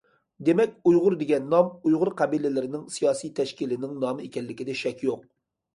دېمەك،« 0.47 0.71
ئۇيغۇر» 0.91 1.15
دېگەن 1.19 1.45
نام 1.51 1.69
ئۇيغۇر 1.89 2.13
قەبىلىلىرىنىڭ 2.23 2.89
سىياسىي 2.97 3.35
تەشكىلىنىڭ 3.43 3.97
نامى 4.07 4.29
ئىكەنلىكىدە 4.31 4.81
شەك 4.85 5.11
يوق. 5.11 5.33